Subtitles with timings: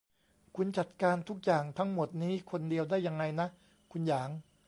[0.55, 3.47] คุณจัดการทุกอย่างทั้งหมดนี้คนเดียวได้ยังไงนะ
[3.91, 4.29] คุณหยาง